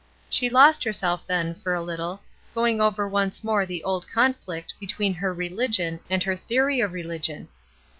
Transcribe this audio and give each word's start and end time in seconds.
She 0.31 0.49
lost 0.49 0.83
herself 0.83 1.27
then, 1.27 1.53
for 1.53 1.75
a 1.75 1.79
Kttle, 1.79 2.21
going 2.55 2.81
over 2.81 3.07
once 3.07 3.43
more 3.43 3.67
the 3.67 3.83
old 3.83 4.09
conflict 4.11 4.73
between 4.79 5.13
her 5.13 5.31
religion 5.31 5.99
and 6.09 6.23
her 6.23 6.35
theory 6.35 6.79
of 6.81 6.91
reUgion. 6.93 7.47